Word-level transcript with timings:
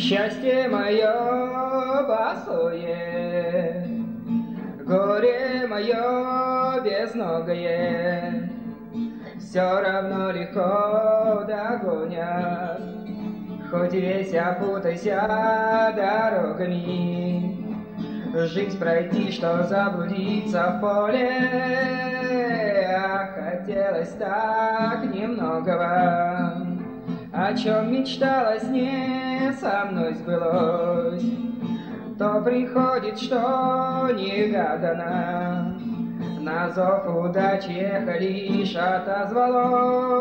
Счастье 0.00 0.66
мое 0.66 1.12
босое, 2.08 3.86
Горе 4.86 5.66
мое 5.68 6.80
безногое, 6.82 8.48
Все 9.38 9.80
равно 9.82 10.30
легко 10.30 11.44
догонят, 11.46 12.80
Хоть 13.70 13.92
весь 13.92 14.34
опутайся 14.34 15.92
дорогами. 15.94 17.76
Жизнь 18.32 18.78
пройти, 18.78 19.30
что 19.30 19.64
заблудиться 19.64 20.78
в 20.78 20.80
поле, 20.80 21.28
А 22.88 23.26
хотелось 23.34 24.14
так 24.18 25.04
немногого, 25.14 26.59
О 27.50 27.54
чем 27.56 27.92
мечталось, 27.92 28.68
не 28.68 29.52
со 29.60 29.86
мной 29.86 30.14
сбылось, 30.14 31.24
То 32.16 32.40
приходит, 32.42 33.18
что 33.18 34.08
негаданно, 34.14 35.76
на 36.38 36.70
зов 36.70 37.08
удачи 37.08 37.72
эхо 37.72 38.18
лишь 38.20 38.76
отозвалось 38.76 40.12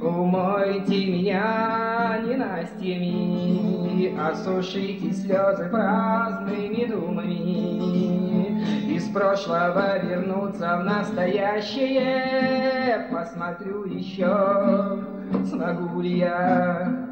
Умойте 0.00 1.04
меня 1.04 2.18
ненастьями, 2.26 4.18
Осушите 4.18 5.12
слезы 5.12 5.68
праздными 5.68 6.86
думами. 6.86 8.96
Из 8.96 9.06
прошлого 9.10 9.98
вернуться 9.98 10.78
в 10.78 10.84
настоящее, 10.84 13.06
Посмотрю 13.12 13.84
еще, 13.84 14.98
смогу 15.44 16.00
ли 16.00 16.20
я 16.20 17.04